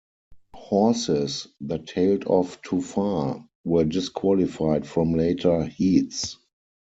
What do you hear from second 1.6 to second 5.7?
that tailed off too far were disqualified from later